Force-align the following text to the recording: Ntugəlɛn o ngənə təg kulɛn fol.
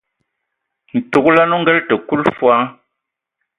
Ntugəlɛn 0.97 1.55
o 1.55 1.57
ngənə 1.61 1.81
təg 1.87 2.01
kulɛn 2.07 2.35
fol. 2.37 2.61